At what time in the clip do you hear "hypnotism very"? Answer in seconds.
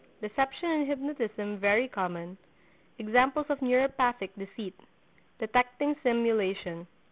0.87-1.87